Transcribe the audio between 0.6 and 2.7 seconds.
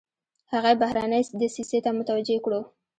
بهرنۍ دسیسې ته متوجه کړو.